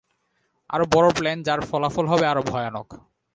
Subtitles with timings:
[0.69, 2.87] আরো বড় প্ল্যান যার ফলাফল হবে আরো ভয়ানক।